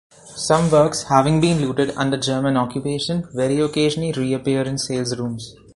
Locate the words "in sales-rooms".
4.63-5.53